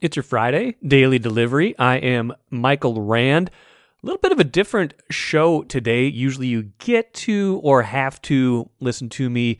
[0.00, 1.76] It's your Friday daily delivery.
[1.76, 3.50] I am Michael Rand.
[4.00, 6.06] A little bit of a different show today.
[6.06, 9.58] Usually you get to or have to listen to me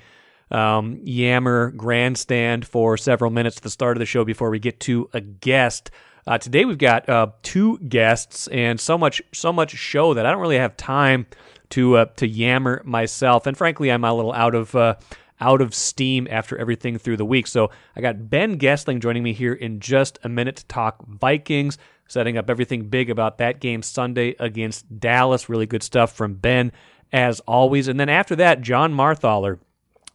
[0.53, 4.79] um, yammer grandstand for several minutes at the start of the show before we get
[4.81, 5.91] to a guest.
[6.25, 10.31] Uh, today we've got uh, two guests and so much so much show that I
[10.31, 11.27] don't really have time
[11.71, 13.49] to uh, to yammer myself.
[13.49, 14.95] And frankly, I'm a little out of uh,
[15.41, 17.47] out of steam after everything through the week.
[17.47, 21.79] So I got Ben Goessling joining me here in just a minute to talk Vikings,
[22.09, 25.49] setting up everything big about that game Sunday against Dallas.
[25.49, 26.73] Really good stuff from Ben,
[27.13, 27.89] as always.
[27.89, 29.59] And then after that, John Marthaler,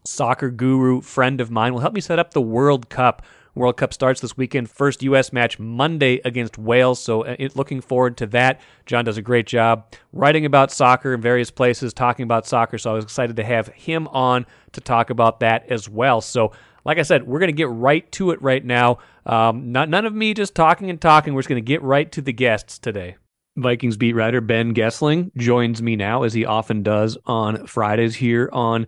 [0.03, 3.23] soccer guru, friend of mine, will help me set up the World Cup
[3.55, 4.69] World Cup starts this weekend.
[4.69, 5.31] First U.S.
[5.31, 7.01] match Monday against Wales.
[7.01, 8.61] So uh, looking forward to that.
[8.85, 12.77] John does a great job writing about soccer in various places, talking about soccer.
[12.77, 16.21] So I was excited to have him on to talk about that as well.
[16.21, 16.51] So
[16.85, 18.99] like I said, we're going to get right to it right now.
[19.25, 21.33] Um, not, none of me just talking and talking.
[21.33, 23.15] We're just going to get right to the guests today.
[23.55, 28.49] Vikings beat writer Ben Goessling joins me now, as he often does on Fridays here
[28.51, 28.87] on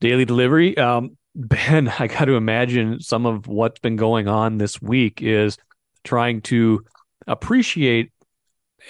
[0.00, 0.76] Daily Delivery.
[0.76, 5.56] Um, Ben, I got to imagine some of what's been going on this week is
[6.04, 6.84] trying to
[7.26, 8.12] appreciate,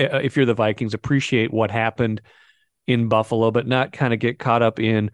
[0.01, 2.21] uh, if you're the Vikings, appreciate what happened
[2.87, 5.11] in Buffalo, but not kind of get caught up in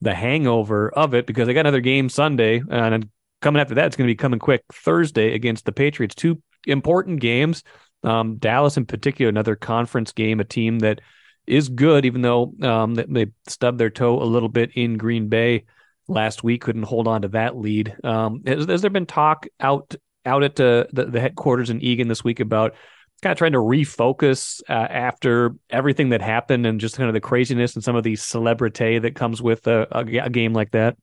[0.00, 2.62] the hangover of it because they got another game Sunday.
[2.70, 3.10] And
[3.42, 6.14] coming after that, it's going to be coming quick Thursday against the Patriots.
[6.14, 7.62] Two important games.
[8.02, 11.02] Um, Dallas, in particular, another conference game, a team that
[11.46, 15.64] is good, even though um, they stubbed their toe a little bit in Green Bay
[16.10, 17.94] last week, couldn't hold on to that lead.
[18.04, 19.94] Um, has, has, there been talk out
[20.26, 22.74] out at the, the, the headquarters in Eagan this week about
[23.22, 27.20] kind of trying to refocus uh, after everything that happened and just kind of the
[27.20, 30.96] craziness and some of the celebrity that comes with a, a, a, game like that?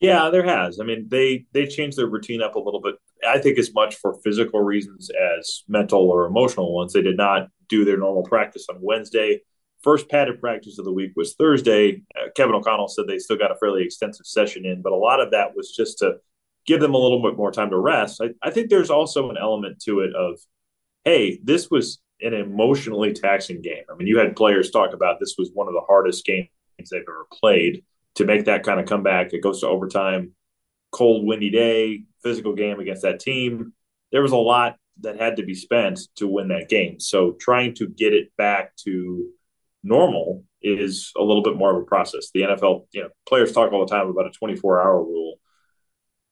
[0.00, 0.80] Yeah, there has.
[0.80, 2.94] I mean, they they changed their routine up a little bit.
[3.26, 6.92] I think as much for physical reasons as mental or emotional ones.
[6.92, 9.40] They did not do their normal practice on Wednesday
[9.82, 12.02] first padded practice of the week was Thursday.
[12.16, 15.20] Uh, Kevin O'Connell said they still got a fairly extensive session in, but a lot
[15.20, 16.16] of that was just to
[16.66, 18.20] give them a little bit more time to rest.
[18.22, 20.38] I, I think there's also an element to it of,
[21.04, 23.84] hey, this was an emotionally taxing game.
[23.90, 26.48] I mean, you had players talk about this was one of the hardest games
[26.90, 27.84] they've ever played.
[28.16, 30.34] To make that kind of comeback, it goes to overtime,
[30.90, 33.72] cold, windy day, physical game against that team.
[34.12, 37.00] There was a lot that had to be spent to win that game.
[37.00, 39.30] So trying to get it back to
[39.82, 42.30] normal is a little bit more of a process.
[42.32, 45.36] The NFL, you know, players talk all the time about a 24 hour rule.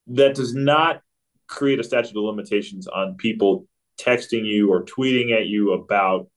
[0.09, 1.01] That does not
[1.47, 3.67] create a statute of limitations on people
[3.99, 6.29] texting you or tweeting at you about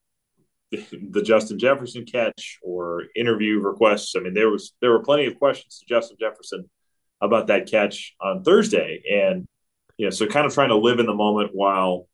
[0.72, 4.16] the Justin Jefferson catch or interview requests.
[4.16, 6.70] I mean, there was there were plenty of questions to Justin Jefferson
[7.20, 9.46] about that catch on Thursday, and
[9.98, 12.08] you know, so kind of trying to live in the moment while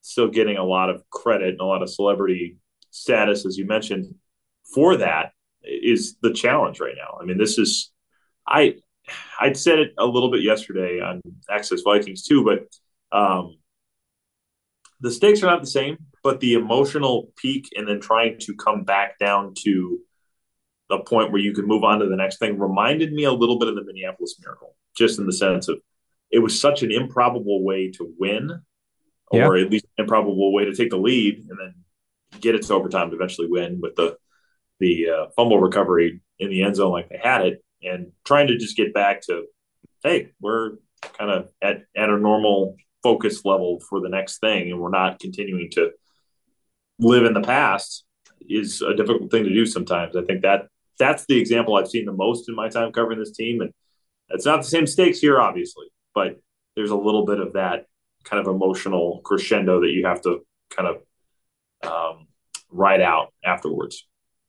[0.00, 2.56] still getting a lot of credit and a lot of celebrity
[2.90, 4.14] status, as you mentioned
[4.72, 5.32] for that
[5.62, 7.18] is the challenge right now.
[7.20, 7.92] I mean, this is
[8.46, 8.76] I
[9.40, 11.20] I'd said it a little bit yesterday on
[11.50, 13.56] Access Vikings too, but um,
[15.00, 15.98] the stakes are not the same.
[16.22, 19.98] But the emotional peak and then trying to come back down to
[20.88, 23.58] the point where you can move on to the next thing reminded me a little
[23.58, 25.78] bit of the Minneapolis Miracle, just in the sense of
[26.30, 28.62] it was such an improbable way to win,
[29.32, 29.46] yeah.
[29.46, 31.74] or at least improbable way to take the lead and then
[32.40, 34.16] get it to overtime to eventually win with the
[34.80, 38.56] the uh, fumble recovery in the end zone like they had it, and trying to
[38.56, 39.44] just get back to,
[40.02, 40.72] hey, we're
[41.18, 45.20] kind of at at a normal focus level for the next thing, and we're not
[45.20, 45.90] continuing to
[46.98, 48.04] live in the past
[48.48, 50.16] is a difficult thing to do sometimes.
[50.16, 50.66] I think that
[50.98, 53.72] that's the example I've seen the most in my time covering this team, and
[54.30, 56.40] it's not the same stakes here, obviously, but
[56.76, 57.86] there's a little bit of that
[58.24, 62.26] kind of emotional crescendo that you have to kind of um,
[62.70, 64.06] ride out afterwards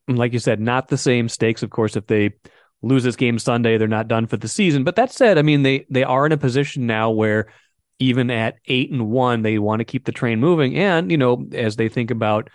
[0.07, 1.63] like you said, not the same stakes.
[1.63, 2.31] Of course, if they
[2.81, 4.83] lose this game Sunday, they're not done for the season.
[4.83, 7.47] But that said, I mean, they they are in a position now where
[7.99, 10.75] even at eight and one, they want to keep the train moving.
[10.75, 12.49] And you know, as they think about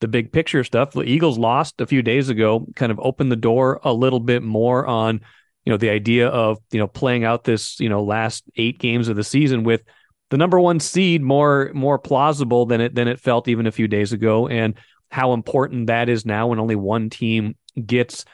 [0.00, 3.36] the big picture stuff, the Eagles lost a few days ago, kind of opened the
[3.36, 5.20] door a little bit more on
[5.66, 9.08] you know the idea of you know playing out this you know last eight games
[9.08, 9.82] of the season with
[10.30, 13.88] the number one seed more more plausible than it than it felt even a few
[13.88, 14.74] days ago and
[15.10, 18.24] how important that is now when only one team gets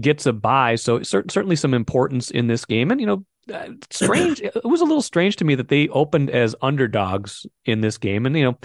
[0.00, 0.74] gets a bye.
[0.76, 2.90] So certainly some importance in this game.
[2.90, 4.40] And you know, uh, strange.
[4.42, 8.26] it was a little strange to me that they opened as underdogs in this game.
[8.26, 8.58] And you know,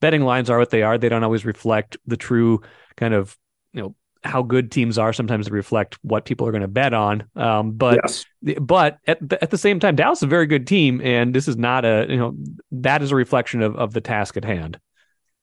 [0.00, 0.98] betting lines are what they are.
[0.98, 2.60] They don't always reflect the true
[2.96, 3.36] kind of
[3.72, 3.94] you know
[4.24, 5.12] how good teams are.
[5.12, 7.24] Sometimes they reflect what people are going to bet on.
[7.36, 8.24] Um, but Yes.
[8.60, 11.48] but at the, at the same time, Dallas is a very good team, and this
[11.48, 12.36] is not a you know
[12.72, 14.78] that is a reflection of of the task at hand.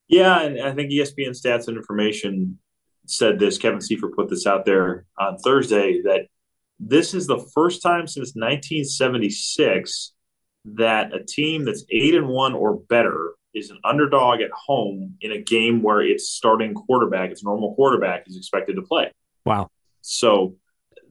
[0.08, 2.60] Yeah, and I think ESPN Stats and Information
[3.08, 3.58] said this.
[3.58, 6.28] Kevin Seifert put this out there on Thursday that
[6.80, 10.14] this is the first time since 1976
[10.66, 15.32] that a team that's eight and one or better is an underdog at home in
[15.32, 19.12] a game where its starting quarterback, its normal quarterback, is expected to play.
[19.46, 19.70] Wow.
[20.02, 20.56] So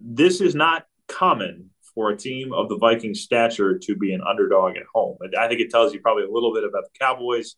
[0.00, 4.76] this is not common for a team of the Vikings stature to be an underdog
[4.76, 5.16] at home.
[5.20, 7.56] And I think it tells you probably a little bit about the Cowboys.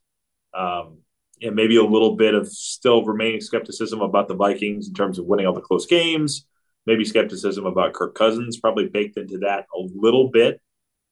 [0.54, 0.98] Um,
[1.42, 5.26] and maybe a little bit of still remaining skepticism about the Vikings in terms of
[5.26, 6.46] winning all the close games.
[6.86, 10.60] Maybe skepticism about Kirk Cousins, probably baked into that a little bit.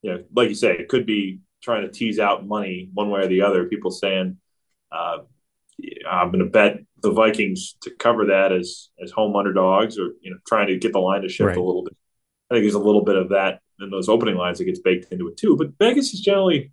[0.03, 3.21] You know, like you say, it could be trying to tease out money one way
[3.21, 3.65] or the other.
[3.65, 4.38] People saying,
[4.93, 5.19] uh,
[6.09, 10.31] "I'm going to bet the Vikings to cover that as as home underdogs," or you
[10.31, 11.56] know, trying to get the line to shift Right.
[11.56, 11.97] a little bit.
[12.50, 15.11] I think there's a little bit of that in those opening lines that gets baked
[15.12, 15.56] into it too.
[15.56, 16.71] But Vegas is generally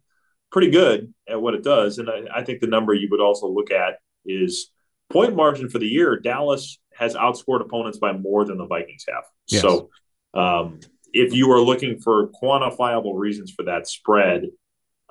[0.51, 1.97] pretty good at what it does.
[1.97, 3.95] And I, I think the number you would also look at
[4.25, 4.71] is
[5.09, 6.19] point margin for the year.
[6.19, 9.23] Dallas has outscored opponents by more than the Vikings have.
[9.47, 9.61] Yes.
[9.61, 9.89] So
[10.33, 10.79] um,
[11.13, 14.45] if you are looking for quantifiable reasons for that spread,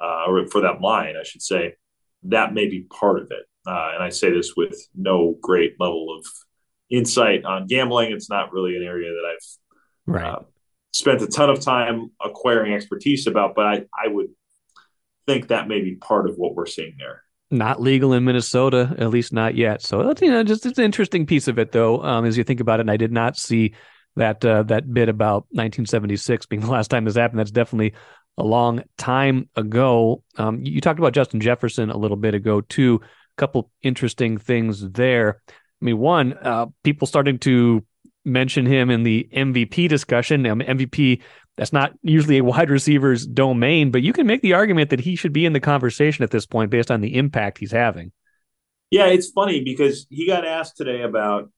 [0.01, 1.75] uh, or for that line, I should say,
[2.25, 3.45] that may be part of it.
[3.67, 6.25] Uh, and I say this with no great level of
[6.91, 8.13] insight on gambling.
[8.13, 9.57] It's not really an area that I've
[10.07, 10.25] Right.
[10.25, 10.41] uh,
[10.93, 14.29] spent a ton of time acquiring expertise about, but I, I would
[15.33, 17.23] think that may be part of what we're seeing there.
[17.51, 19.83] not legal in Minnesota, at least not yet.
[19.83, 22.45] So that's you know just it's an interesting piece of it though, um, as you
[22.45, 22.83] think about it.
[22.83, 23.75] And I did not see
[24.17, 27.41] that uh, that bit about 1976 being the last time this happened.
[27.41, 27.95] That's definitely
[28.39, 30.23] a long time ago.
[30.37, 33.01] Um, you, you talked about Justin Jefferson a little bit ago too.
[33.03, 35.43] A couple interesting things there.
[35.49, 37.85] I mean, one, uh, people starting to
[38.25, 40.47] mention him in the MVP discussion.
[40.47, 41.23] Um, MVP
[41.57, 45.17] that's not usually a wide receiver's domain, but you can make the argument that he
[45.17, 48.13] should be in the conversation at this point based on the impact he's having.
[48.91, 51.51] Yeah, it's funny because he got asked today about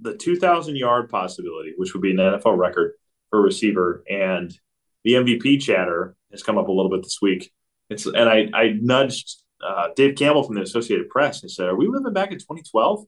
[0.00, 2.92] the 2,000 yard possibility, which would be an NFL record
[3.30, 4.56] for a receiver, and
[5.04, 7.50] the MVP chatter has come up a little bit this week.
[7.90, 11.76] It's and I I nudged uh, Dave Campbell from the Associated Press and said, "Are
[11.76, 13.04] we living back in 2012?"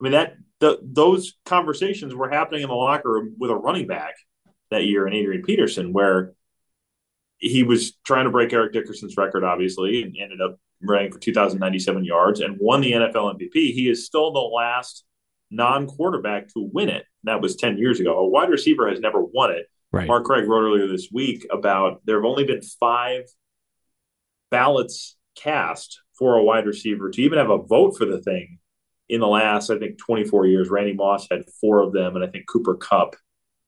[0.00, 3.86] I mean that the, those conversations were happening in the locker room with a running
[3.86, 4.14] back
[4.70, 6.34] that year in Adrian Peterson, where
[7.38, 12.04] he was trying to break Eric Dickerson's record, obviously, and ended up running for 2,097
[12.04, 13.52] yards and won the NFL MVP.
[13.52, 15.04] He is still the last
[15.50, 17.04] non-quarterback to win it.
[17.24, 18.18] That was 10 years ago.
[18.18, 19.66] A wide receiver has never won it.
[19.92, 20.06] Right.
[20.06, 23.22] Mark Craig wrote earlier this week about there have only been five
[24.50, 28.59] ballots cast for a wide receiver to even have a vote for the thing
[29.10, 30.70] in the last, I think, 24 years.
[30.70, 33.16] Randy Moss had four of them, and I think Cooper Kupp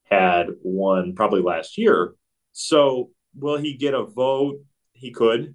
[0.04, 2.14] had one probably last year.
[2.52, 4.60] So, will he get a vote?
[4.92, 5.54] He could.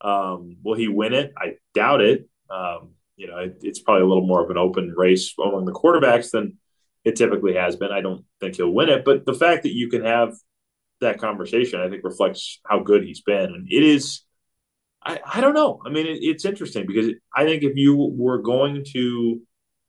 [0.00, 1.32] Um, will he win it?
[1.36, 2.28] I doubt it.
[2.50, 5.72] Um, you know, it, it's probably a little more of an open race among the
[5.72, 6.58] quarterbacks than
[7.04, 7.90] it typically has been.
[7.90, 10.34] I don't think he'll win it, but the fact that you can have
[11.00, 13.54] that conversation, I think, reflects how good he's been.
[13.54, 14.22] And it is,
[15.04, 15.80] I, I don't know.
[15.84, 19.40] I mean, it, it's interesting because I think if you were going to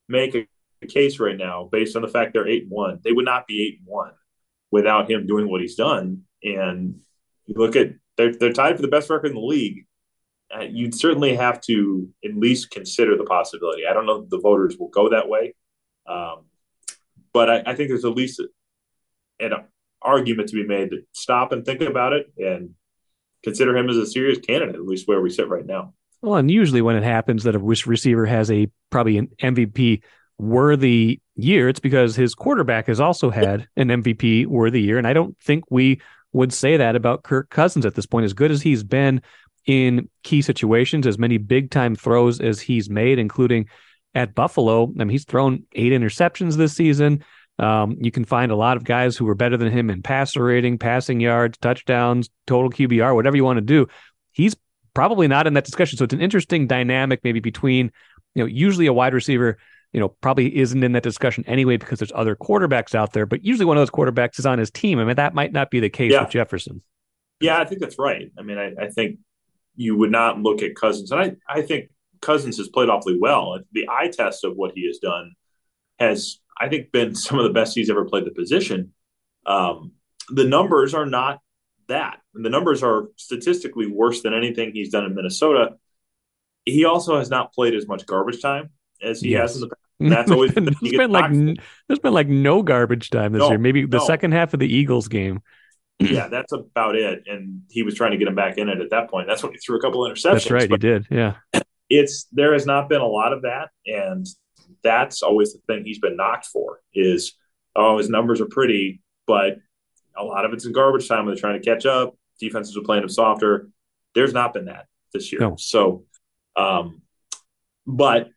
[0.07, 0.47] make a,
[0.81, 3.47] a case right now based on the fact they're eight and one, they would not
[3.47, 4.11] be eight and one
[4.71, 6.23] without him doing what he's done.
[6.43, 6.99] And
[7.45, 9.85] you look at they're they're tied for the best record in the league.
[10.55, 13.83] Uh, you'd certainly have to at least consider the possibility.
[13.89, 15.55] I don't know if the voters will go that way,
[16.07, 16.45] um,
[17.33, 18.41] but I, I think there's at least
[19.39, 19.53] an
[20.01, 22.75] argument to be made to stop and think about it and
[23.45, 25.93] consider him as a serious candidate, at least where we sit right now.
[26.21, 30.01] Well, and usually when it happens that a receiver has a probably an MVP
[30.39, 34.97] worthy year, it's because his quarterback has also had an MVP worthy year.
[34.97, 36.01] And I don't think we
[36.33, 38.25] would say that about Kirk Cousins at this point.
[38.25, 39.21] As good as he's been
[39.67, 43.69] in key situations, as many big time throws as he's made, including
[44.15, 44.85] at Buffalo.
[44.85, 47.23] I mean, he's thrown eight interceptions this season.
[47.57, 50.43] Um, you can find a lot of guys who are better than him in passer
[50.43, 53.87] rating, passing yards, touchdowns, total QBR, whatever you want to do.
[54.33, 54.55] He's
[54.93, 55.97] probably not in that discussion.
[55.97, 57.91] So it's an interesting dynamic maybe between,
[58.33, 59.57] you know, usually a wide receiver,
[59.93, 63.45] you know, probably isn't in that discussion anyway because there's other quarterbacks out there, but
[63.45, 64.99] usually one of those quarterbacks is on his team.
[64.99, 66.21] I mean, that might not be the case Yeah.
[66.21, 66.81] with Jefferson.
[67.39, 68.31] Yeah, I think that's right.
[68.37, 69.19] I mean, I, I think
[69.77, 71.89] you would not look at Cousins, and I, I think
[72.21, 73.59] Cousins has played awfully well.
[73.73, 75.33] The eye test of what he has done
[75.99, 78.93] has, I think, been some of the best he's ever played the position.
[79.45, 79.91] Um,
[80.29, 81.39] the numbers are not
[81.87, 82.19] that.
[82.33, 85.75] And the numbers are statistically worse than anything he's done in Minnesota.
[86.65, 88.71] He also has not played as much garbage time
[89.01, 89.53] as he Yes.
[89.53, 89.81] has in the past.
[89.99, 91.57] That's always been, there's been like n-
[91.87, 93.59] there's been like no garbage time this No, year.
[93.59, 94.05] Maybe the no.
[94.05, 95.41] second half of the Eagles game.
[95.99, 97.23] yeah, that's about it.
[97.27, 99.27] And he was trying to get him back in it at that point.
[99.27, 100.31] That's when he threw a couple of interceptions.
[100.33, 101.05] That's right, he did.
[101.11, 101.35] Yeah,
[101.89, 104.25] it's there has not been a lot of that, and
[104.85, 107.33] that's always the thing he's been knocked for is
[107.75, 109.57] oh his numbers are pretty, but
[110.15, 112.15] a lot of it's in garbage time when they're trying to catch up.
[112.39, 113.69] Defenses are playing him softer.
[114.13, 115.41] There's not been that this year.
[115.41, 115.55] No.
[115.57, 116.05] So,
[116.55, 117.01] um,
[117.85, 118.29] but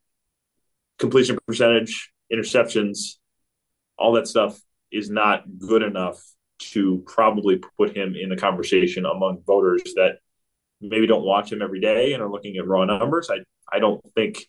[0.98, 3.16] completion percentage, interceptions,
[3.96, 4.58] all that stuff
[4.90, 6.20] is not good enough
[6.58, 10.18] to probably put him in the conversation among voters that
[10.80, 13.30] maybe don't watch him every day and are looking at raw numbers.
[13.30, 13.38] I
[13.70, 14.48] I don't think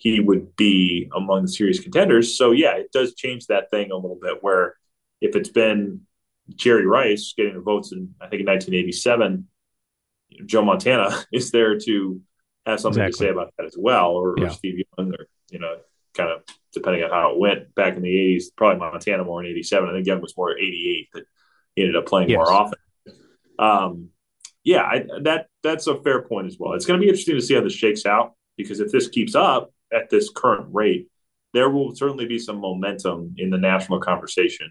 [0.00, 2.36] he would be among the serious contenders.
[2.36, 4.38] So yeah, it does change that thing a little bit.
[4.42, 4.76] Where
[5.20, 6.00] if it's been
[6.56, 9.46] Jerry Rice getting the votes in I think in 1987,
[10.46, 12.20] Joe Montana is there to
[12.64, 13.26] have something Exactly.
[13.26, 14.46] to say about that as well, or, Yeah.
[14.46, 15.76] or Steve Young, or you know,
[16.14, 16.42] kind of
[16.72, 18.44] depending on how it went back in the 80s.
[18.56, 19.86] Probably Montana more in 87.
[19.88, 21.24] I think Young was more 88 that
[21.76, 22.36] he ended up playing Yes.
[22.36, 22.78] more often.
[23.58, 24.08] Um,
[24.64, 26.72] yeah, I, that that's a fair point as well.
[26.72, 29.34] It's going to be interesting to see how this shakes out because if this keeps
[29.34, 31.08] up at this current rate,
[31.52, 34.70] there will certainly be some momentum in the national conversation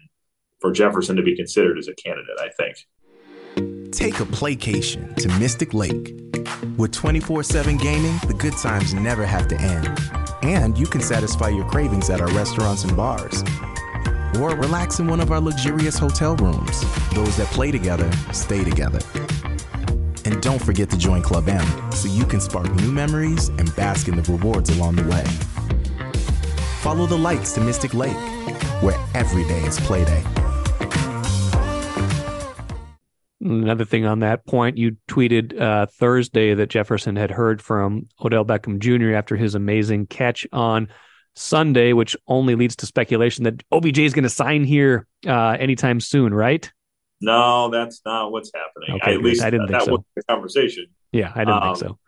[0.60, 2.38] for Jefferson to be considered as a candidate.
[2.38, 2.76] I think.
[3.92, 6.14] Take a playcation to Mystic Lake.
[6.76, 9.88] With 24 7 gaming, the good times never have to end.
[10.42, 13.42] And you can satisfy your cravings at our restaurants and bars.
[14.38, 16.80] Or relax in one of our luxurious hotel rooms.
[17.14, 19.00] Those that play together stay together.
[20.30, 24.06] And don't forget to join Club M so you can spark new memories and bask
[24.06, 25.24] in the rewards along the way.
[26.82, 28.16] Follow the lights to Mystic Lake,
[28.80, 30.24] where every day is playday.
[33.40, 38.44] Another thing on that point, you tweeted uh, Thursday that Jefferson had heard from Odell
[38.44, 39.16] Beckham Jr.
[39.16, 40.88] after his amazing catch on
[41.34, 45.98] Sunday, which only leads to speculation that OBJ is going to sign here uh, anytime
[45.98, 46.70] soon, right?
[47.20, 48.96] No, that's not what's happening.
[49.02, 49.24] Okay, At good.
[49.24, 49.92] least I didn't that, think so.
[49.92, 50.86] was the conversation.
[51.12, 51.98] Yeah, I didn't Um, think so.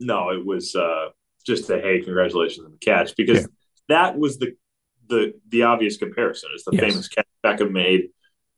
[0.00, 1.08] No, it was uh,
[1.46, 3.46] just a hey, congratulations on the catch because Yeah.
[3.88, 4.52] that was the
[5.08, 6.50] the the obvious comparison.
[6.54, 6.80] Is the Yes.
[6.80, 8.08] famous catch Beckham made,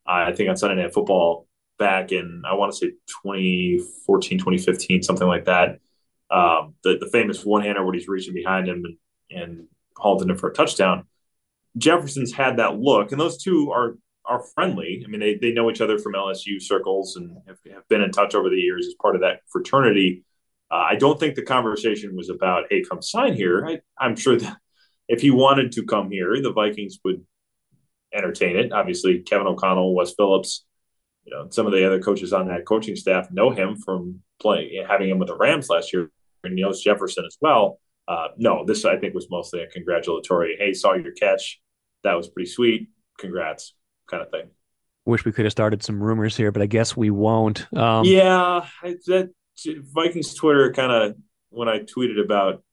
[0.07, 1.47] uh, I think on Sunday Night Football
[1.77, 2.91] back in I want to say
[3.23, 5.79] 2014, 2015, something like that.
[6.31, 8.97] Um, the the famous one hander where he's reaching behind him and,
[9.41, 11.05] and halting him for a touchdown.
[11.77, 13.97] Jefferson's had that look, and those two are
[14.29, 15.03] are friendly.
[15.05, 18.11] I mean, they they know each other from LSU circles and have, have been in
[18.11, 20.23] touch over the years as part of that fraternity.
[20.71, 23.65] Uh, I don't think the conversation was about, hey, come sign here.
[23.67, 24.57] I, I'm sure that
[25.07, 27.25] if he wanted to come here, the Vikings would
[28.13, 28.71] entertain it.
[28.71, 30.65] Obviously, Kevin O'Connell, Wes Phillips,
[31.25, 34.85] you know, some of the other coaches on that coaching staff know him from playing,
[34.87, 36.09] having him with the Rams last year,
[36.43, 37.79] and he Jefferson as well.
[38.07, 40.55] Uh, no, this I think was mostly a congratulatory.
[40.57, 41.59] Hey, saw your catch.
[42.03, 42.89] That was pretty sweet.
[43.19, 43.73] Congrats,
[44.09, 44.49] kind of thing.
[45.05, 47.71] Wish we could have started some rumors here, but I guess we won't.
[47.75, 49.31] Um, yeah, that
[49.65, 51.15] Vikings Twitter kind of
[51.49, 52.63] when I tweeted about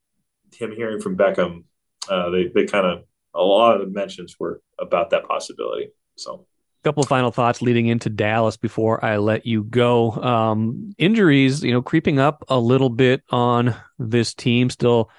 [0.54, 1.64] him hearing from Beckham,
[2.08, 5.90] uh, they they kind of a lot of the mentions were about that possibility.
[6.16, 6.46] So
[6.86, 10.12] couple of final thoughts leading into Dallas before I let you go.
[10.12, 14.70] Um, injuries, you know, creeping up a little bit on this team.
[14.70, 15.10] Still,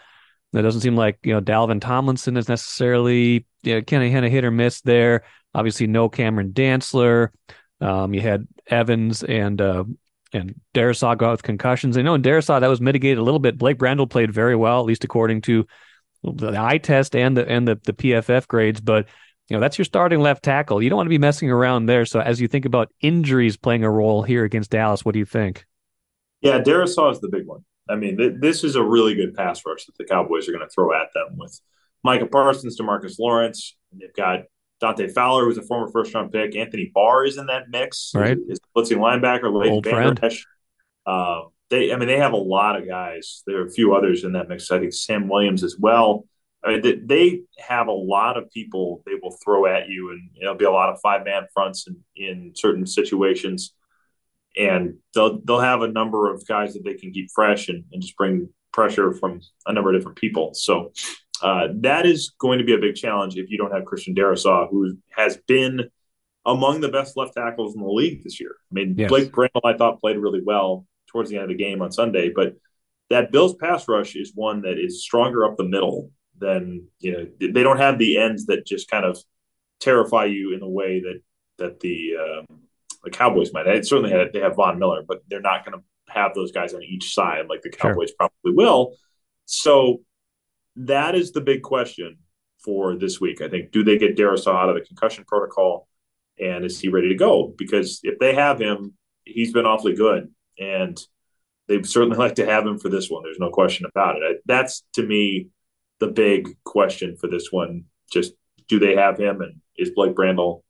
[0.54, 4.46] it doesn't seem like you know Dalvin Tomlinson is necessarily you know, kind of hit
[4.46, 5.24] or miss there.
[5.54, 7.30] Obviously, no Cameron Dantzler.
[7.82, 9.84] Um, you had Evans and uh,
[10.34, 11.98] and Darrisaw go out with concussions.
[11.98, 13.58] I know in Darrisaw that was mitigated a little bit.
[13.58, 15.66] Blake Brandel played very well, at least according to
[16.24, 19.08] the eye test and the and the, the PFF grades, but
[19.48, 20.82] you know that's your starting left tackle.
[20.82, 22.06] You don't want to be messing around there.
[22.06, 25.26] So as you think about injuries playing a role here against Dallas, what do you
[25.26, 25.66] think?
[26.42, 27.66] yeah, Darrisaw is the big one.
[27.90, 30.66] I mean, th- this is a really good pass rush that the Cowboys are going
[30.66, 31.60] to throw at them with
[32.04, 33.76] Micah Parsons, Demarcus Lawrence.
[33.92, 34.42] And they've got
[34.80, 36.56] Dante Fowler, who's a former first round pick.
[36.56, 38.12] Anthony Barr is in that mix.
[38.14, 38.38] Right.
[38.48, 39.52] Is blitzing linebacker.
[39.54, 40.20] Leighton friend.
[41.06, 43.44] Uh, they, I mean, they have a lot of guys.
[43.46, 44.72] There are a few others in that mix.
[44.72, 46.26] I think Sam Williams as well.
[46.64, 50.30] I mean, they, they have a lot of people they will throw at you, and
[50.42, 53.74] it'll be a lot of five man fronts in, in certain situations.
[54.58, 58.02] And they'll they'll have a number of guys that they can keep fresh and, and
[58.02, 60.54] just bring pressure from a number of different people.
[60.54, 60.92] So
[61.42, 64.70] uh, that is going to be a big challenge if you don't have Christian Darrisaw,
[64.70, 65.90] who has been
[66.46, 68.56] among the best left tackles in the league this year.
[68.72, 69.10] I mean, Yes.
[69.10, 72.32] Blake Brandel, I thought, played really well towards the end of the game on Sunday,
[72.34, 72.56] but
[73.10, 77.28] that Bills pass rush is one that is stronger up the middle than you know.
[77.40, 79.18] They don't have the ends that just kind of
[79.80, 81.22] terrify you in the way that
[81.58, 82.54] that the uh,
[83.04, 83.64] the Cowboys might.
[83.64, 86.74] They certainly have, they have Von Miller, but they're not going to have those guys
[86.74, 87.92] on each side like the Sure.
[87.92, 88.96] Cowboys probably will.
[89.46, 90.02] So
[90.78, 92.18] that is the big question
[92.64, 93.42] for this week.
[93.42, 95.88] I think do they get Darrisaw out of the concussion protocol,
[96.40, 97.54] and is he ready to go?
[97.58, 98.94] Because if they have him,
[99.26, 101.00] he's been awfully good, and
[101.68, 103.24] they'd certainly like to have him for this one.
[103.24, 104.42] There's no question about it.
[104.46, 105.50] That's to me
[106.00, 107.86] the big question for this one.
[108.12, 108.34] Just
[108.68, 110.62] do they have him, and is Blake Brandel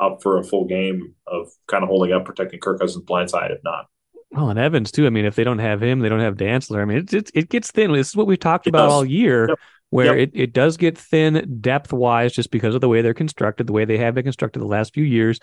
[0.00, 3.50] up for a full game of kind of holding up, protecting Kirk Cousins' blindside?
[3.50, 3.86] If not.
[4.34, 5.06] Well, and Evans too.
[5.06, 6.82] I mean, if they don't have him, they don't have Dantzler.
[6.82, 7.92] I mean, it it, it gets thin.
[7.92, 8.92] This is what we've talked it about does.
[8.92, 9.58] all year, yep.
[9.90, 10.28] where yep.
[10.28, 13.72] it, it does get thin depth wise, just because of the way they're constructed, the
[13.72, 15.38] way they have been constructed the last few years,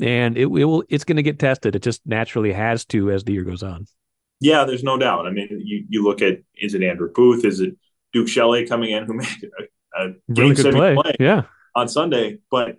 [0.00, 1.76] and it, it will it's going to get tested.
[1.76, 3.86] It just naturally has to as the year goes on.
[4.40, 5.26] Yeah, there's no doubt.
[5.26, 7.44] I mean, you you look at is it Andrew Booth?
[7.44, 7.76] Is it
[8.12, 9.50] Duke Shelley coming in who made
[9.96, 10.94] a, a really good play.
[10.94, 11.14] play?
[11.20, 11.42] Yeah,
[11.76, 12.76] on Sunday, but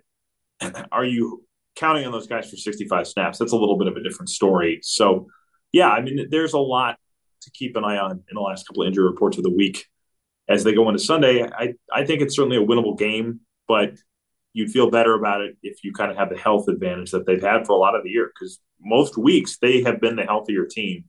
[0.92, 1.42] are you
[1.74, 3.38] counting on those guys for 65 snaps?
[3.38, 4.80] That's a little bit of a different story.
[4.82, 5.28] So
[5.74, 6.98] yeah, I mean, there's a lot
[7.42, 9.86] to keep an eye on in the last couple of injury reports of the week
[10.48, 11.42] as they go into Sunday.
[11.42, 13.94] I, I think it's certainly a winnable game, but
[14.52, 17.42] you'd feel better about it if you kind of have the health advantage that they've
[17.42, 20.64] had for a lot of the year because most weeks they have been the healthier
[20.64, 21.06] team.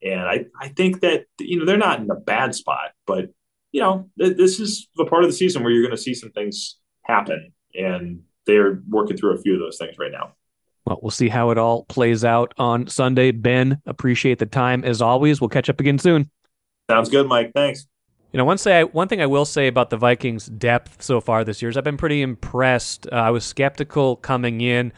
[0.00, 3.30] And I, I think that, you know, they're not in a bad spot, but,
[3.72, 6.14] you know, th- this is the part of the season where you're going to see
[6.14, 7.52] some things happen.
[7.74, 10.34] And they're working through a few of those things right now.
[10.88, 13.30] Well, we'll see how it all plays out on Sunday.
[13.30, 15.38] Ben, appreciate the time as always.
[15.38, 16.30] We'll catch up again soon.
[16.90, 17.52] Sounds good, Mike.
[17.54, 17.86] Thanks.
[18.32, 21.44] You know, one say one thing I will say about the Vikings' depth so far
[21.44, 23.06] this year is I've been pretty impressed.
[23.12, 24.94] Uh, I was skeptical coming in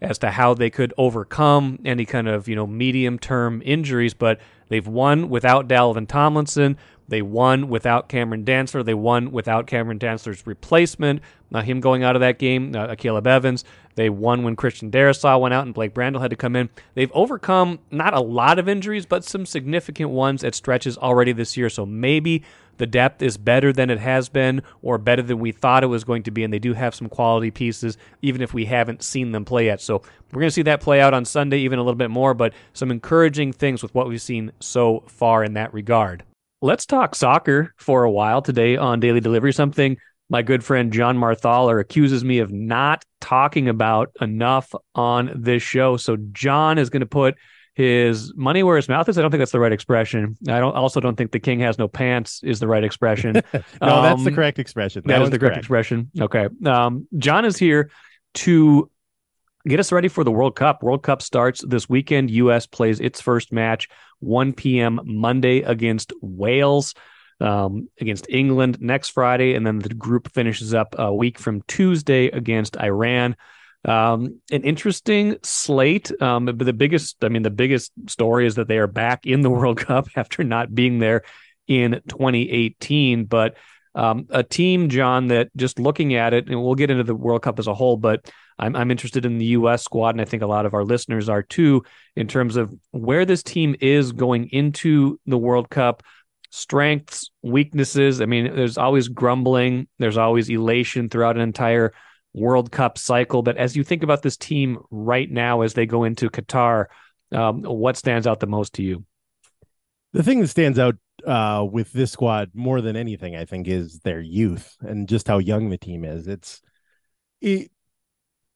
[0.00, 4.40] as to how they could overcome any kind of you know medium term injuries, but
[4.70, 6.78] they've won without Dalvin Tomlinson.
[7.08, 8.84] They won without Cameron Dantzler.
[8.84, 11.20] They won without Cameron Dantzler's replacement,
[11.52, 13.64] uh, him going out of that game, uh, Caleb Evans.
[13.94, 16.70] They won when Christian Darrisaw went out and Blake Brandel had to come in.
[16.94, 21.56] They've overcome not a lot of injuries, but some significant ones at stretches already this
[21.56, 21.68] year.
[21.68, 22.42] So maybe
[22.78, 26.02] the depth is better than it has been or better than we thought it was
[26.02, 26.42] going to be.
[26.42, 29.80] And they do have some quality pieces, even if we haven't seen them play yet.
[29.80, 32.34] So we're going to see that play out on Sunday, even a little bit more,
[32.34, 36.24] but some encouraging things with what we've seen so far in that regard.
[36.64, 39.52] Let's talk soccer for a while today on Daily Delivery.
[39.52, 39.98] Something
[40.30, 45.98] my good friend John Marthaler accuses me of not talking about enough on this show.
[45.98, 47.34] So John is going to put
[47.74, 49.18] his money where his mouth is.
[49.18, 50.38] I don't think that's the right expression.
[50.48, 53.34] I don't also don't think the king has no pants is the right expression.
[53.52, 55.02] no, um, that's the um, correct expression.
[55.04, 56.10] That, that is the correct, correct, expression.
[56.18, 56.48] Okay.
[56.64, 57.90] Um, John is here
[58.36, 58.90] to
[59.66, 60.82] get us ready for the World Cup.
[60.82, 62.30] World Cup starts this weekend.
[62.30, 62.66] U.S.
[62.66, 63.88] plays its first match
[64.20, 65.00] 1 p.m.
[65.04, 66.94] Monday against Wales,
[67.40, 72.26] um, against England next Friday, and then the group finishes up a week from Tuesday
[72.26, 73.36] against Iran.
[73.84, 76.10] Um, an interesting slate.
[76.22, 79.42] Um, but the biggest, I mean, the biggest story is that they are back in
[79.42, 81.22] the World Cup after not being there
[81.66, 83.24] in 2018.
[83.26, 83.56] But
[83.94, 87.42] um, a team, John, that just looking at it, and we'll get into the World
[87.42, 89.82] Cup as a whole, but I'm, I'm interested in the U.S.
[89.82, 91.84] squad, and I think a lot of our listeners are too,
[92.16, 96.02] in terms of where this team is going into the World Cup,
[96.50, 98.20] strengths, weaknesses.
[98.20, 101.92] I mean, there's always grumbling, there's always elation throughout an entire
[102.32, 103.42] World Cup cycle.
[103.42, 106.86] But as you think about this team right now as they go into Qatar,
[107.32, 109.04] um, what stands out the most to you?
[110.12, 114.00] The thing that stands out uh, with this squad more than anything, I think, is
[114.00, 116.28] their youth and just how young the team is.
[116.28, 116.60] It's
[117.40, 117.70] it,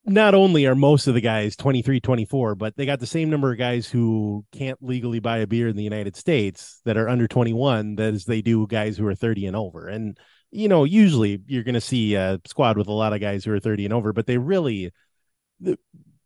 [0.09, 3.53] not only are most of the guys 23 24 but they got the same number
[3.53, 7.29] of guys who can't legally buy a beer in the united states that are under
[7.29, 9.89] 21 as they do guys who are 30 and over.
[9.89, 10.19] And
[10.51, 13.53] you know usually you're going to see a squad with a lot of guys who
[13.53, 14.91] are 30 and over but they really
[15.61, 15.79] the,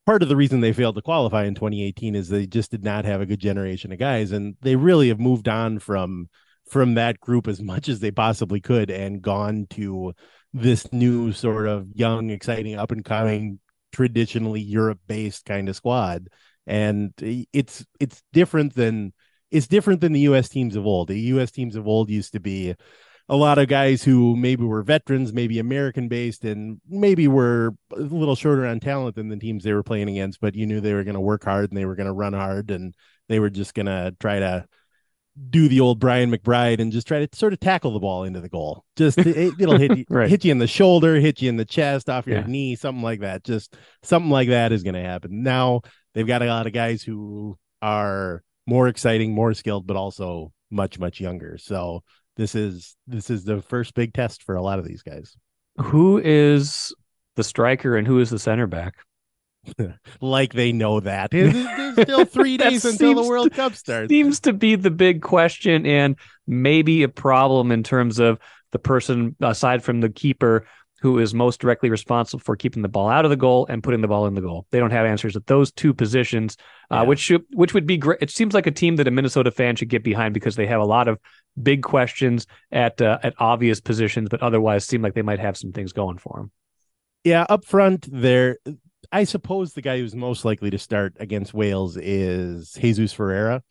[0.06, 3.04] part of the reason they failed to qualify in 2018 is they just did not
[3.04, 6.28] have a good generation of guys and they really have moved on from
[6.68, 10.12] from that group as much as they possibly could and gone to
[10.54, 13.58] this new sort of young exciting up and coming
[13.92, 16.28] traditionally Europe based kind of squad.
[16.66, 19.12] And it's it's different than
[19.50, 21.08] it's different than the US teams of old.
[21.08, 22.74] The US teams of old used to be
[23.28, 28.00] a lot of guys who maybe were veterans, maybe American based, and maybe were a
[28.00, 30.94] little shorter on talent than the teams they were playing against, but you knew they
[30.94, 32.94] were going to work hard and they were going to run hard and
[33.28, 34.66] they were just going to try to
[35.50, 38.40] do the old Brian McBride and just try to sort of tackle the ball into
[38.40, 38.84] the goal.
[38.96, 40.28] Just it, will hit you, right.
[40.28, 42.46] hit you in the shoulder, hit you in the chest, off your yeah.
[42.46, 43.44] knee, something like that.
[43.44, 45.42] Just something like that is going to happen.
[45.42, 45.82] Now
[46.14, 50.98] they've got a lot of guys who are more exciting, more skilled, but also much
[50.98, 51.58] much younger.
[51.58, 52.02] So
[52.36, 55.36] this is this is the first big test for a lot of these guys.
[55.78, 56.94] Who is
[57.36, 58.94] the striker and who is the center back?
[60.20, 61.30] like they know that.
[61.30, 61.54] There's
[61.92, 64.08] still three days until the World Cup starts.
[64.08, 68.38] Seems to be the big question and maybe a problem in terms of
[68.72, 70.66] the person aside from the keeper
[71.02, 74.00] who is most directly responsible for keeping the ball out of the goal and putting
[74.00, 74.66] the ball in the goal.
[74.70, 76.56] They don't have answers at those two positions,
[76.92, 78.18] uh, which should, which would be great.
[78.22, 80.80] It seems like a team that a Minnesota fan should get behind because they have
[80.80, 81.18] a lot of
[81.60, 85.72] big questions at uh, at obvious positions, but otherwise seem like they might have some
[85.72, 86.52] things going for them.
[87.24, 88.58] Yeah, up front there.
[89.10, 93.62] I suppose the guy who's most likely to start against Wales is Jesus Ferreira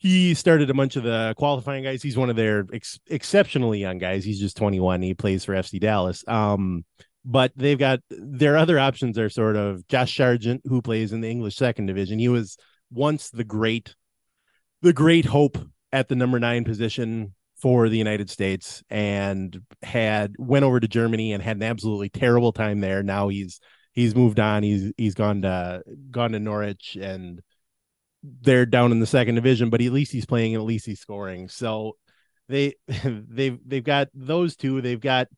[0.00, 2.02] he started a bunch of the qualifying guys.
[2.02, 4.24] He's one of their ex- exceptionally young guys.
[4.24, 5.02] He's just 21.
[5.02, 6.24] He plays for FC Dallas.
[6.26, 6.86] Um,
[7.22, 11.30] but they've got their other options are sort of Josh Sargent, who plays in the
[11.30, 12.18] English second division.
[12.18, 12.56] He was
[12.90, 13.94] once the great,
[14.80, 15.58] the great hope
[15.92, 21.34] at the number nine position for the United States and had went over to Germany
[21.34, 23.02] and had an absolutely terrible time there.
[23.02, 23.60] Now he's
[23.92, 24.62] he's moved on.
[24.62, 27.40] He's he's gone to gone to Norwich and
[28.22, 31.00] they're down in the second division, but at least he's playing and at least he's
[31.00, 31.48] scoring.
[31.48, 31.96] So
[32.48, 32.74] they
[33.04, 34.80] they've they've got those two.
[34.80, 35.28] They've got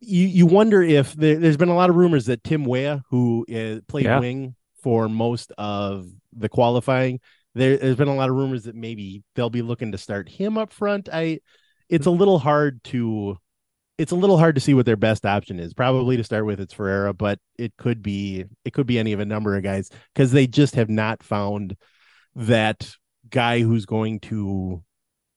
[0.00, 0.26] you.
[0.26, 3.82] You wonder if there, has been a lot of rumors that Tim Weah, who is,
[3.88, 4.20] played yeah.
[4.20, 7.20] wing for most of the qualifying,
[7.54, 10.56] there, there's been a lot of rumors that maybe they'll be looking to start him
[10.56, 11.08] up front.
[11.12, 11.40] I,
[11.88, 13.38] it's a little hard to.
[13.98, 15.74] It's a little hard to see what their best option is.
[15.74, 19.20] Probably to start with, it's Ferreira, but it could be it could be any of
[19.20, 21.76] a number of guys because they just have not found
[22.36, 22.92] that
[23.28, 24.82] guy who's going to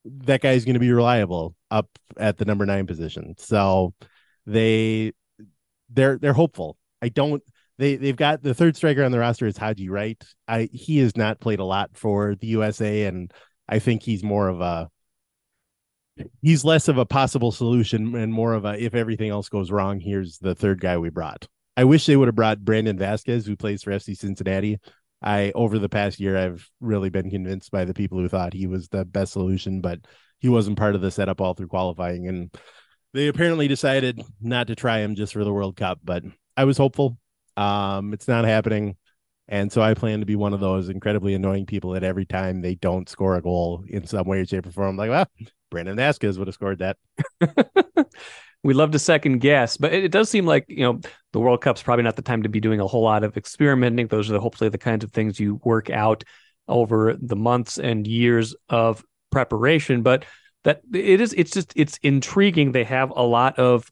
[0.06, 3.36] that guy's going to be reliable up at the number nine position.
[3.38, 3.94] So
[4.46, 5.14] they
[5.90, 6.78] they're they're hopeful.
[7.02, 7.44] I don't
[7.78, 10.24] they they've got the third striker on the roster is Haji Wright.
[10.48, 13.32] I he has not played a lot for the USA, and
[13.68, 14.90] I think he's more of a
[16.42, 20.00] he's less of a possible solution and more of a if everything else goes wrong,
[20.00, 21.48] here's the third guy we brought.
[21.78, 24.80] I wish they would have brought Brandon Vazquez, who plays for FC Cincinnati.
[25.22, 28.68] I over the past year I've really been convinced by the people who thought he
[28.68, 30.00] was the best solution, but
[30.40, 32.52] he wasn't part of the setup all through qualifying and
[33.14, 36.24] they apparently decided not to try him just for the World Cup, but
[36.58, 37.18] I was hopeful.
[37.56, 38.98] Um it's not happening.
[39.48, 42.62] And so I plan to be one of those incredibly annoying people that every time
[42.62, 45.28] they don't score a goal in some way, shape, or form, I'm like, well,
[45.72, 46.98] Brandon Vazquez would have scored that.
[48.64, 51.00] we love to second guess, but it, it, does seem like you know
[51.34, 54.08] the World Cup's probably not the time to be doing a whole lot of experimenting.
[54.08, 56.24] Those are the, hopefully the kinds of things you work out
[56.68, 60.04] over the months and years of preparation.
[60.04, 60.26] But
[60.64, 62.72] that it is it's just it's intriguing.
[62.72, 63.90] They have a lot of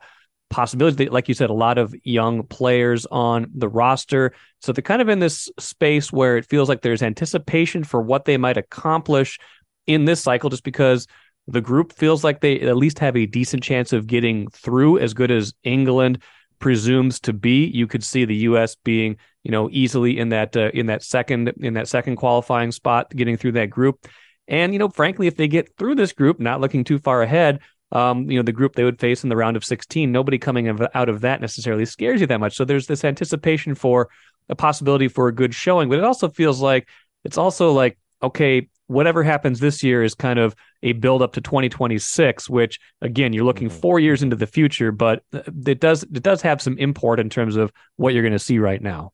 [0.49, 1.09] possibilities.
[1.09, 4.33] like you said, a lot of young players on the roster.
[4.61, 8.25] So they're kind of in this space where it feels like there's anticipation for what
[8.25, 9.39] they might accomplish
[9.87, 11.07] in this cycle, just because
[11.51, 15.13] the group feels like they at least have a decent chance of getting through as
[15.13, 16.21] good as England
[16.59, 17.65] presumes to be.
[17.65, 18.75] You could see the U.S.
[18.75, 23.09] being, you know, easily in that uh, in that second in that second qualifying spot,
[23.15, 24.07] getting through that group.
[24.47, 27.59] And you know, frankly, if they get through this group, not looking too far ahead,
[27.91, 30.67] um, you know, the group they would face in the round of 16, nobody coming
[30.93, 32.55] out of that necessarily scares you that much.
[32.55, 34.09] So there's this anticipation for
[34.49, 36.87] a possibility for a good showing, but it also feels like
[37.23, 41.41] it's also like okay, whatever happens this year is kind of a build up to
[41.41, 43.79] 2026 which again you're looking mm-hmm.
[43.79, 47.55] 4 years into the future but it does it does have some import in terms
[47.55, 49.11] of what you're going to see right now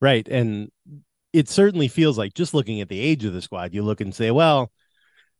[0.00, 0.70] right and
[1.32, 4.14] it certainly feels like just looking at the age of the squad you look and
[4.14, 4.70] say well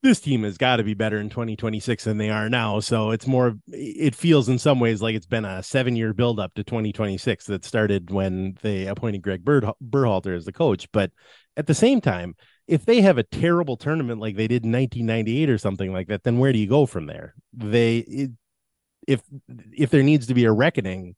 [0.02, 3.26] this team has got to be better in 2026 than they are now so it's
[3.26, 6.64] more it feels in some ways like it's been a 7 year build up to
[6.64, 11.10] 2026 that started when they appointed Greg Berhalter as the coach but
[11.58, 12.34] at the same time
[12.68, 16.24] if they have a terrible tournament like they did in 1998 or something like that,
[16.24, 17.34] then where do you go from there?
[17.52, 18.30] They, it,
[19.06, 19.22] if
[19.72, 21.14] if there needs to be a reckoning,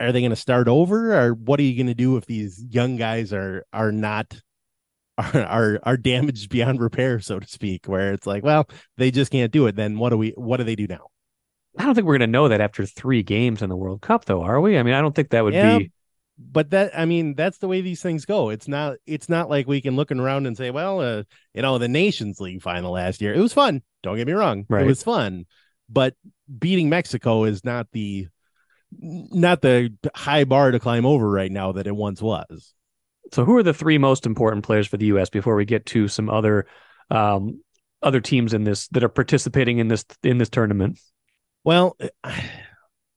[0.00, 2.62] are they going to start over, or what are you going to do if these
[2.68, 4.40] young guys are are not
[5.18, 7.86] are, are are damaged beyond repair, so to speak?
[7.86, 9.76] Where it's like, well, they just can't do it.
[9.76, 10.30] Then what do we?
[10.30, 11.06] What do they do now?
[11.78, 14.26] I don't think we're going to know that after three games in the World Cup,
[14.26, 14.76] though, are we?
[14.76, 15.92] I mean, I don't think that would yeah, be
[16.38, 18.50] but that I mean that's the way these things go.
[18.50, 21.22] It's not it's not like we can look around and say, well, uh,
[21.54, 23.82] you know, the Nations League final last year, it was fun.
[24.02, 24.82] Don't get me wrong, right.
[24.82, 25.46] it was fun,
[25.88, 26.14] but
[26.58, 28.28] beating Mexico is not the
[29.00, 32.74] not the high bar to climb over right now that it once was.
[33.32, 35.30] So, who are the three most important players for the U.S.
[35.30, 36.66] before we get to some other
[37.10, 37.62] um,
[38.02, 40.98] other teams in this that are participating in this in this tournament?
[41.64, 42.40] Well, it,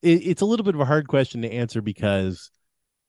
[0.01, 2.51] it's a little bit of a hard question to answer because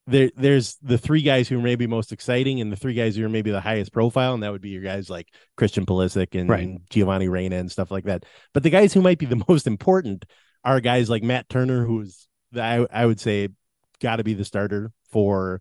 [0.06, 3.24] there there's the three guys who are maybe most exciting and the three guys who
[3.24, 6.48] are maybe the highest profile, and that would be your guys like Christian Pulisic and
[6.48, 6.78] right.
[6.90, 8.24] Giovanni Reyna and stuff like that.
[8.54, 10.24] But the guys who might be the most important
[10.64, 13.48] are guys like Matt Turner, who's I I would say
[14.00, 15.60] got to be the starter for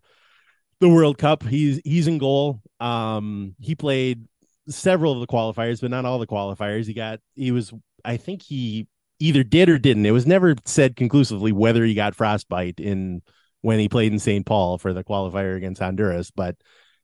[0.80, 1.42] the World Cup.
[1.42, 2.60] He's he's in goal.
[2.80, 4.26] Um, he played
[4.68, 6.86] several of the qualifiers, but not all the qualifiers.
[6.86, 7.72] He got he was
[8.04, 8.86] I think he
[9.18, 10.06] either did or didn't.
[10.06, 13.22] It was never said conclusively whether he got frostbite in
[13.62, 14.44] when he played in St.
[14.44, 16.56] Paul for the qualifier against Honduras, but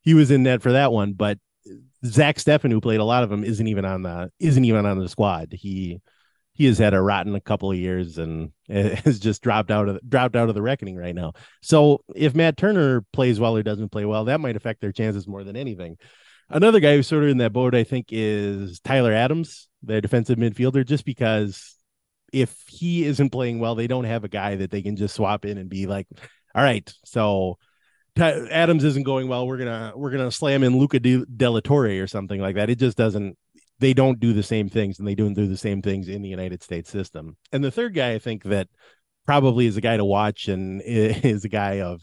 [0.02, 1.12] he was in net for that one.
[1.12, 1.38] But
[2.04, 4.98] Zach Steffen, who played a lot of them, isn't even on the isn't even on
[4.98, 5.52] the squad.
[5.52, 6.00] He
[6.54, 9.98] he has had a rotten a couple of years and has just dropped out of
[10.08, 11.32] dropped out of the reckoning right now.
[11.62, 15.26] So if Matt Turner plays well or doesn't play well, that might affect their chances
[15.26, 15.96] more than anything.
[16.50, 20.36] Another guy who's sort of in that boat, I think, is Tyler Adams, their defensive
[20.36, 21.76] midfielder, just because
[22.30, 25.46] if he isn't playing well, they don't have a guy that they can just swap
[25.46, 26.06] in and be like,
[26.54, 27.58] all right, so
[28.16, 29.46] Adams isn't going well.
[29.46, 32.70] We're gonna we're gonna slam in Luca De, La Torre or something like that.
[32.70, 33.36] It just doesn't.
[33.78, 36.28] They don't do the same things, and they don't do the same things in the
[36.28, 37.36] United States system.
[37.52, 38.68] And the third guy, I think that
[39.26, 42.02] probably is a guy to watch, and is a guy of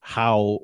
[0.00, 0.60] how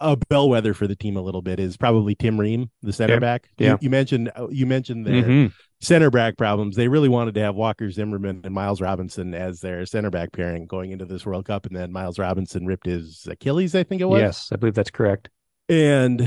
[0.00, 3.20] a bellwether for the team a little bit is probably Tim Ream, the center yeah.
[3.20, 3.48] back.
[3.58, 3.72] Yeah.
[3.72, 5.46] You, you, mentioned you mentioned their mm-hmm.
[5.80, 6.76] center back problems.
[6.76, 10.66] They really wanted to have Walker Zimmerman and Miles Robinson as their center back pairing
[10.66, 14.06] going into this World Cup, and then Miles Robinson ripped his Achilles, I think it
[14.06, 14.20] was.
[14.20, 15.28] Yes, I believe that's correct.
[15.68, 16.20] And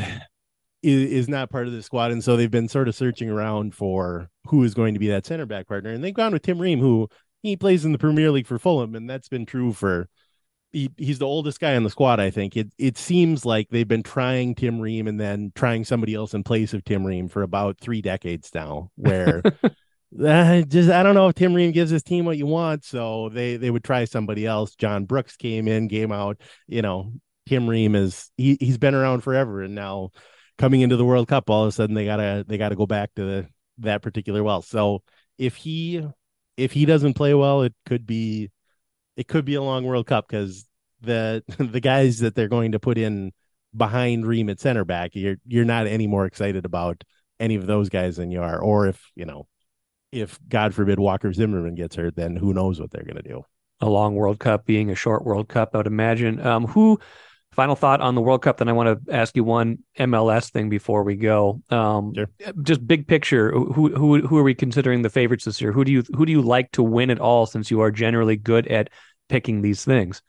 [0.83, 3.73] is, is not part of the squad, and so they've been sort of searching around
[3.73, 6.59] for who is going to be that center back partner, and they've gone with Tim
[6.59, 7.09] Ream, who
[7.41, 10.07] he plays in the Premier League for Fulham, and that's been true for
[10.73, 12.19] he, he's the oldest guy on the squad.
[12.19, 16.15] I think it it seems like they've been trying Tim Ream and then trying somebody
[16.15, 18.89] else in place of Tim Ream for about three decades now.
[18.95, 22.83] Where uh, just I don't know if Tim Ream gives his team what you want,
[22.83, 24.75] so they they would try somebody else.
[24.75, 26.41] John Brooks came in, game out.
[26.67, 27.13] You know,
[27.47, 30.09] Tim Ream is he he's been around forever, and now
[30.57, 33.11] coming into the World Cup, all of a sudden they gotta they gotta go back
[33.15, 33.47] to the,
[33.79, 34.63] that particular well.
[34.63, 35.03] So
[35.37, 36.03] if he
[36.57, 38.49] if he doesn't play well, it could be
[39.15, 40.65] it could be a long World Cup because
[41.01, 43.31] the the guys that they're going to put in
[43.75, 47.03] behind Ream at center back, you're you're not any more excited about
[47.39, 48.59] any of those guys than you are.
[48.59, 49.47] Or if you know,
[50.11, 53.45] if God forbid Walker Zimmerman gets hurt, then who knows what they're going to do.
[53.81, 56.39] A long World Cup being a short World Cup, I would imagine.
[56.45, 56.99] Um, who?
[57.53, 58.57] Final thought on the World Cup.
[58.57, 61.61] Then I want to ask you one MLS thing before we go.
[61.69, 62.27] Um, sure.
[62.63, 63.51] Just big picture.
[63.51, 65.71] Who who who are we considering the favorites this year?
[65.71, 67.45] Who do you who do you like to win it all?
[67.45, 68.89] Since you are generally good at
[69.29, 70.21] picking these things.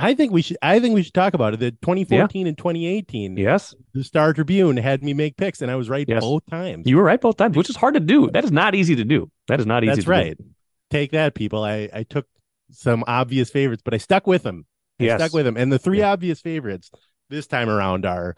[0.00, 0.58] I think we should.
[0.62, 1.60] I think we should talk about it.
[1.60, 2.48] The 2014 yeah.
[2.48, 3.36] and 2018.
[3.36, 6.22] Yes, the Star Tribune had me make picks, and I was right yes.
[6.22, 6.86] both times.
[6.86, 8.30] You were right both times, which is hard to do.
[8.30, 9.30] That is not easy to do.
[9.48, 9.96] That is not easy.
[9.96, 10.38] That's right.
[10.38, 10.44] Do.
[10.90, 11.64] Take that, people.
[11.64, 12.26] I I took
[12.70, 14.66] some obvious favorites, but I stuck with them.
[15.00, 15.20] I yes.
[15.20, 16.12] stuck with them, and the three yeah.
[16.12, 16.90] obvious favorites
[17.30, 18.36] this time around are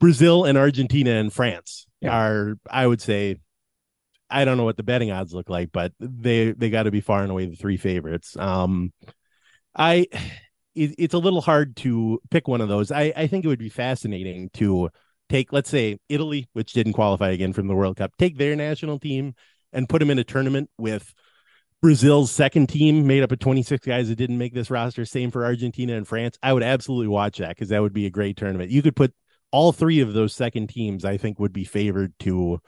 [0.00, 1.86] Brazil and Argentina and France.
[2.00, 2.16] Yeah.
[2.16, 3.36] Are I would say.
[4.34, 7.02] I don't know what the betting odds look like, but they they got to be
[7.02, 8.34] far and away the three favorites.
[8.34, 8.94] Um,
[9.76, 10.06] I
[10.74, 12.90] it, it's a little hard to pick one of those.
[12.90, 14.90] I, I think it would be fascinating to
[15.28, 18.98] take, let's say, Italy, which didn't qualify again from the World Cup, take their national
[18.98, 19.34] team
[19.72, 21.12] and put them in a tournament with
[21.82, 25.04] Brazil's second team made up of 26 guys that didn't make this roster.
[25.04, 26.38] Same for Argentina and France.
[26.40, 28.70] I would absolutely watch that because that would be a great tournament.
[28.70, 29.12] You could put
[29.50, 32.60] all three of those second teams, I think, would be favored to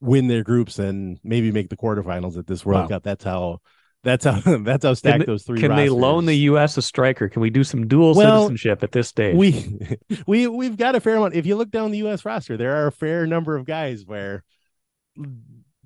[0.00, 2.88] win their groups and maybe make the quarterfinals at this World wow.
[2.88, 3.02] Cup.
[3.04, 3.60] That's how
[4.04, 5.60] that's how that's how stacked those three.
[5.60, 5.86] Can rosters.
[5.86, 6.76] they loan the U.S.
[6.76, 7.30] a striker?
[7.30, 9.34] Can we do some dual well, citizenship at this stage?
[9.34, 11.34] We we we've got a fair amount.
[11.34, 12.26] If you look down the U.S.
[12.26, 14.44] roster, there are a fair number of guys where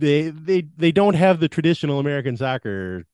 [0.02, 3.04] they they they don't have the traditional American soccer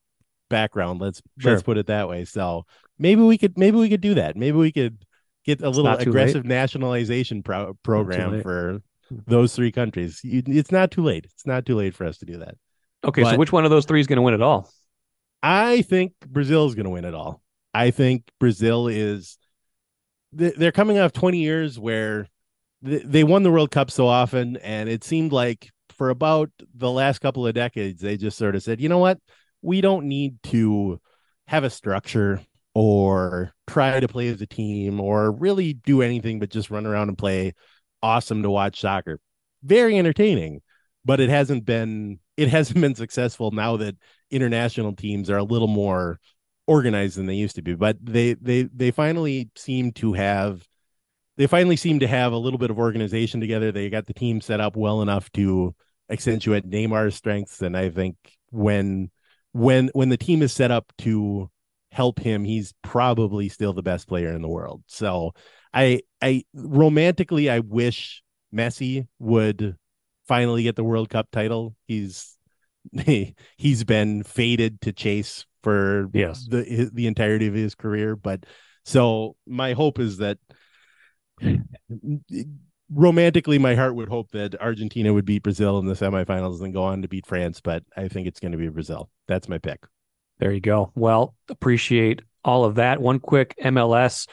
[0.48, 1.00] background.
[1.00, 1.52] Let's sure.
[1.52, 2.24] let's put it that way.
[2.24, 2.64] So
[2.98, 4.36] maybe we could maybe we could do that.
[4.36, 5.04] Maybe we could
[5.44, 8.80] get a it's little aggressive nationalization pro- program for
[9.12, 9.18] mm-hmm.
[9.26, 10.20] those three countries.
[10.24, 11.26] It's not too late.
[11.26, 12.56] It's not too late for us to do that.
[13.04, 14.70] Okay, but, so which one of those three is going to win it all?
[15.42, 17.42] I think Brazil is going to win it all.
[17.74, 19.36] I think Brazil is.
[20.32, 22.28] They're coming off 20 years where
[22.82, 27.18] they won the World Cup so often, and it seemed like for about the last
[27.18, 29.18] couple of decades, they just sort of said, you know what?
[29.60, 31.00] We don't need to
[31.46, 32.40] have a structure
[32.74, 37.08] or try to play as a team or really do anything but just run around
[37.08, 37.52] and play
[38.02, 39.18] awesome to watch soccer.
[39.64, 40.62] Very entertaining,
[41.04, 43.96] but it hasn't been it hasn't been successful now that
[44.30, 46.20] international teams are a little more
[46.68, 47.74] organized than they used to be.
[47.74, 50.64] But they they they finally seem to have
[51.36, 53.72] they finally seem to have a little bit of organization together.
[53.72, 55.74] They got the team set up well enough to
[56.10, 58.16] accentuate Neymar's strengths, and I think
[58.50, 59.10] when
[59.52, 61.50] when when the team is set up to
[61.90, 64.82] help him, he's probably still the best player in the world.
[64.86, 65.32] So
[65.72, 68.22] I I romantically I wish
[68.54, 69.76] Messi would
[70.26, 71.74] finally get the World Cup title.
[71.86, 72.36] He's
[72.92, 76.46] he, he's been fated to chase for yes.
[76.48, 78.16] the the entirety of his career.
[78.16, 78.44] But
[78.84, 80.38] so my hope is that
[82.92, 86.72] romantically, my heart would hope that Argentina would beat Brazil in the semifinals and then
[86.72, 89.10] go on to beat France, but I think it's going to be Brazil.
[89.26, 89.84] That's my pick.
[90.38, 90.92] There you go.
[90.94, 93.00] Well, appreciate all of that.
[93.00, 94.28] One quick MLS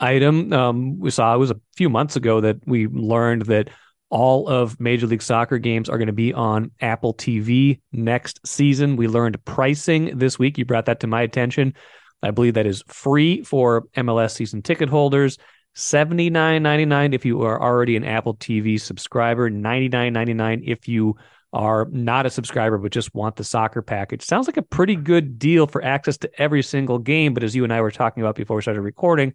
[0.00, 3.70] item um, we saw it was a few months ago that we learned that
[4.10, 8.96] all of Major League Soccer games are going to be on Apple TV next season.
[8.96, 10.58] We learned pricing this week.
[10.58, 11.74] You brought that to my attention.
[12.22, 15.38] I believe that is free for MLS season ticket holders.
[15.74, 19.50] Seventy nine ninety nine if you are already an Apple TV subscriber.
[19.50, 21.16] Ninety nine ninety nine if you
[21.52, 24.22] are not a subscriber but just want the soccer package.
[24.22, 27.34] Sounds like a pretty good deal for access to every single game.
[27.34, 29.34] But as you and I were talking about before we started recording,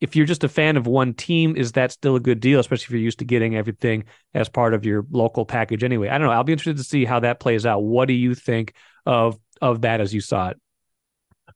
[0.00, 2.84] if you're just a fan of one team, is that still a good deal, especially
[2.84, 6.08] if you're used to getting everything as part of your local package anyway?
[6.08, 6.34] I don't know.
[6.34, 7.82] I'll be interested to see how that plays out.
[7.82, 8.74] What do you think
[9.06, 10.60] of of that as you saw it?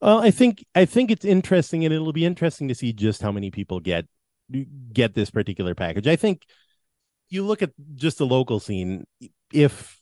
[0.00, 3.32] Well, I think I think it's interesting, and it'll be interesting to see just how
[3.32, 4.06] many people get
[4.92, 6.06] get this particular package.
[6.06, 6.44] I think
[7.30, 9.06] you look at just the local scene.
[9.52, 10.00] If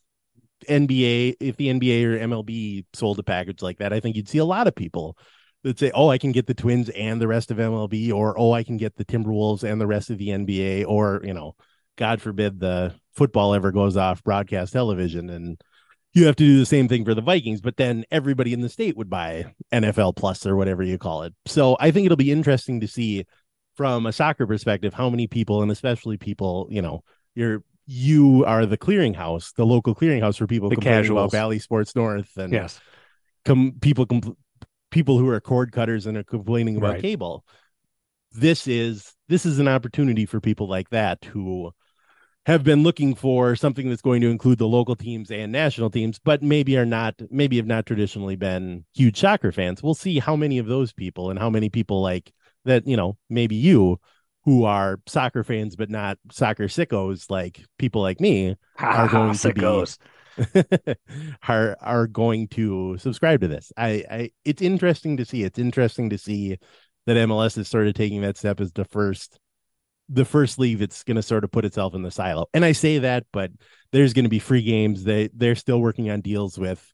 [0.69, 4.39] NBA, if the NBA or MLB sold a package like that, I think you'd see
[4.39, 5.17] a lot of people
[5.63, 8.53] that say, "Oh, I can get the Twins and the rest of MLB," or "Oh,
[8.53, 11.57] I can get the Timberwolves and the rest of the NBA," or you know,
[11.97, 15.61] God forbid the football ever goes off broadcast television and
[16.17, 18.69] you have to do the same thing for the Vikings, but then everybody in the
[18.69, 21.35] state would buy NFL Plus or whatever you call it.
[21.47, 23.27] So I think it'll be interesting to see
[23.77, 27.03] from a soccer perspective how many people, and especially people, you know,
[27.35, 31.19] you're you are the clearinghouse, the local clearinghouse for people The complaining casuals.
[31.19, 32.81] about Bally Sports North and Yes.
[33.45, 34.37] com- people com-
[34.91, 37.03] people who are cord cutters and are complaining about Right.
[37.03, 37.45] cable.
[38.33, 41.71] This is this is an opportunity for people like that who
[42.47, 46.21] have been looking for something that's going to include the local teams and national teams,
[46.21, 49.83] but maybe are not maybe have not traditionally been huge soccer fans.
[49.83, 52.33] We'll see how many of those people and how many people like
[52.65, 53.99] that, you know, maybe you
[54.45, 59.53] who are soccer fans but not soccer sickos like people like me are going to
[59.53, 59.65] be
[61.49, 63.73] are are going to subscribe to this.
[63.77, 65.43] I, I it's interesting to see.
[65.43, 66.59] It's interesting to see
[67.07, 69.41] that MLS is sort of taking that step as the first
[70.09, 72.47] the first league that's going to sort of put itself in the silo.
[72.55, 73.51] And I say that, but
[73.93, 75.05] there's going to be free games.
[75.05, 76.93] They they're still working on deals with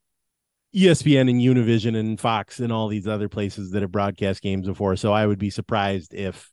[0.75, 4.96] ESPN and Univision and Fox and all these other places that have broadcast games before.
[4.96, 6.51] So I would be surprised if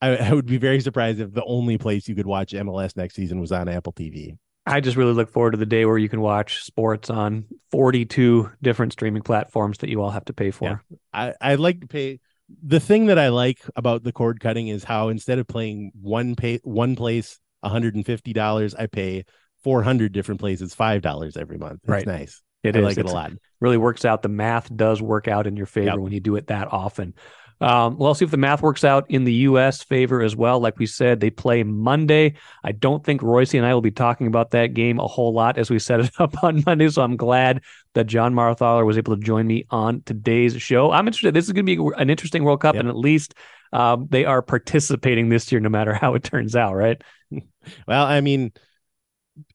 [0.00, 3.14] I, I would be very surprised if the only place you could watch MLS next
[3.14, 4.36] season was on Apple TV.
[4.64, 8.48] I just really look forward to the day where you can watch sports on 42
[8.62, 10.80] different streaming platforms that you all have to pay for.
[11.12, 12.20] I, I'd like to pay
[12.62, 16.34] the thing that I like about the cord cutting is how instead of playing one
[16.34, 19.24] pay one place $150, I pay
[19.62, 21.80] 400 different places $5 every month.
[21.84, 22.06] It's Right.
[22.06, 22.42] nice.
[22.62, 22.84] It I is.
[22.84, 23.32] like it a lot.
[23.60, 24.22] really works out.
[24.22, 25.98] The math does work out in your favor Yep.
[25.98, 27.14] when you do it that often.
[27.62, 29.82] Um, well, I'll see if the math works out in the U.S.
[29.82, 30.58] favor as well.
[30.60, 32.34] Like we said, they play Monday.
[32.64, 35.58] I don't think Royce and I will be talking about that game a whole lot
[35.58, 36.88] as we set it up on Monday.
[36.88, 37.62] So I'm glad
[37.94, 40.90] that John Marthaler was able to join me on today's show.
[40.90, 41.34] I'm interested.
[41.34, 42.80] This is going to be an interesting World Cup, Yep.
[42.80, 43.34] and at least
[43.72, 46.74] um, they are participating this year, no matter how it turns out.
[46.74, 47.00] Right?
[47.86, 48.52] Well, I mean,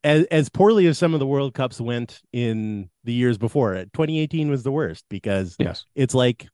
[0.04, 3.92] as as poorly as some of the World Cups went in the years before it,
[3.94, 5.86] 2018 was the worst because Yes.
[5.94, 6.48] it's like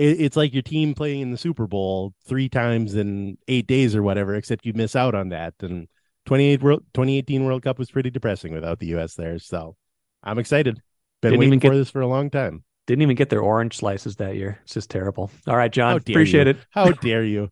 [0.00, 3.94] it, it's like your team playing in the Super Bowl three times in eight days
[3.94, 5.54] or whatever, except you miss out on that.
[5.60, 5.88] And
[6.26, 9.14] 28 World 2018 World Cup was pretty depressing without the U.S.
[9.14, 9.38] there.
[9.38, 9.76] So
[10.22, 10.80] I'm excited.
[11.22, 12.64] Been Didn't waiting even for get- this for a long time.
[12.86, 14.58] Didn't even get their orange slices that year.
[14.64, 15.30] It's just terrible.
[15.46, 15.96] All right, John.
[15.96, 16.52] Appreciate you.
[16.52, 16.56] it.
[16.70, 17.50] How dare you?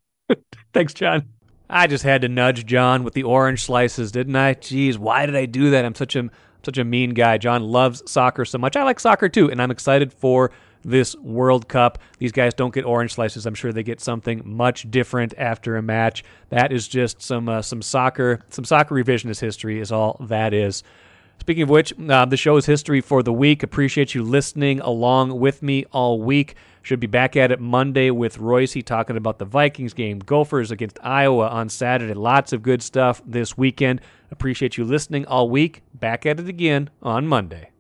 [0.75, 1.29] Thanks, John.
[1.71, 4.55] I just had to nudge John with the orange slices, didn't I?
[4.55, 5.85] Jeez, why did I do that?
[5.85, 6.29] I'm such a
[6.65, 7.39] such a mean guy.
[7.39, 8.75] John loves soccer so much.
[8.75, 10.51] I like soccer too, and I'm excited for
[10.89, 11.99] this World Cup.
[12.19, 13.47] These guys don't get orange slices.
[13.47, 16.25] I'm sure they get something much different after a match.
[16.51, 20.83] That is just some uh, some soccer some soccer revisionist history is all that is.
[21.41, 23.63] Speaking of which, uh, the show is history for the week.
[23.63, 26.57] Appreciate you listening along with me all week.
[26.83, 30.99] Should be back at it Monday with Royce talking about the Vikings game, Gophers against
[31.03, 32.15] Iowa on Saturday.
[32.15, 34.01] Lots of good stuff this weekend.
[34.31, 35.83] Appreciate you listening all week.
[35.95, 37.71] Back at it again on Monday.